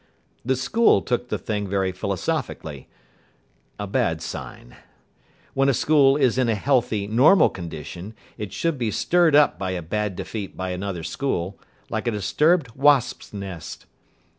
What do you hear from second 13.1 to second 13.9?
nest.